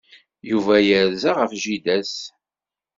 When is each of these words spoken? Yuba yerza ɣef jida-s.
Yuba 0.49 0.75
yerza 0.87 1.31
ɣef 1.39 1.51
jida-s. 1.61 2.15